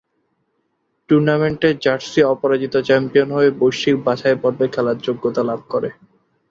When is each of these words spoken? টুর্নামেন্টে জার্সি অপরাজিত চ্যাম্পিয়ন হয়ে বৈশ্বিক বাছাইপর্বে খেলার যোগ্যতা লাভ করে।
টুর্নামেন্টে 1.09 1.69
জার্সি 1.83 2.21
অপরাজিত 2.25 2.73
চ্যাম্পিয়ন 2.87 3.29
হয়ে 3.31 3.49
বৈশ্বিক 3.59 3.95
বাছাইপর্বে 4.05 4.65
খেলার 4.73 4.97
যোগ্যতা 5.05 5.41
লাভ 5.49 5.59
করে। 5.69 5.89